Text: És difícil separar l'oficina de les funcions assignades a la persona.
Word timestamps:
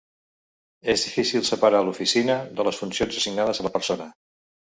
És 0.93 1.03
difícil 1.07 1.43
separar 1.49 1.81
l'oficina 1.89 2.39
de 2.61 2.67
les 2.69 2.81
funcions 2.85 3.21
assignades 3.21 3.63
a 3.65 3.69
la 3.71 3.75
persona. 3.79 4.11